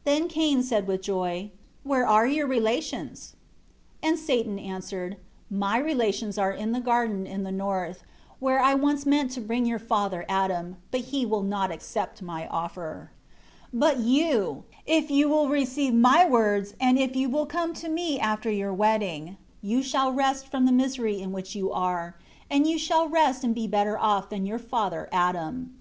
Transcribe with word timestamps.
8 0.00 0.02
Then 0.04 0.28
Cain 0.28 0.62
said 0.64 0.88
with 0.88 1.00
joy, 1.00 1.52
"Where 1.84 2.04
are 2.04 2.26
your 2.26 2.44
relations?" 2.44 3.36
9 4.02 4.10
And 4.10 4.18
Satan 4.18 4.58
answered, 4.58 5.16
"My 5.48 5.78
relations 5.78 6.36
are 6.36 6.50
in 6.50 6.74
a 6.74 6.80
garden 6.80 7.24
in 7.24 7.44
the 7.44 7.52
north, 7.52 8.02
where 8.40 8.58
I 8.58 8.74
once 8.74 9.06
meant 9.06 9.30
to 9.30 9.40
bring 9.40 9.64
your 9.64 9.78
father 9.78 10.24
Adam; 10.28 10.78
but 10.90 11.02
he 11.02 11.24
would 11.24 11.44
not 11.44 11.70
accept 11.70 12.20
my 12.20 12.48
offer. 12.48 13.12
10 13.70 13.78
But 13.78 14.00
you, 14.00 14.64
if 14.86 15.08
you 15.08 15.28
will 15.28 15.48
receive 15.48 15.94
my 15.94 16.26
words 16.28 16.74
and 16.80 16.98
if 16.98 17.14
you 17.14 17.28
will 17.28 17.46
come 17.46 17.74
to 17.74 17.88
me 17.88 18.18
after 18.18 18.50
your 18.50 18.72
wedding, 18.74 19.36
you 19.62 19.84
shall 19.84 20.10
rest 20.12 20.48
from 20.48 20.66
the 20.66 20.72
misery 20.72 21.20
in 21.20 21.30
which 21.30 21.54
you 21.54 21.70
are; 21.70 22.16
and 22.50 22.66
you 22.66 22.76
shall 22.76 23.08
rest 23.08 23.44
and 23.44 23.54
be 23.54 23.68
better 23.68 23.96
off 23.96 24.30
than 24.30 24.46
your 24.46 24.58
father 24.58 25.08
Adam." 25.12 25.76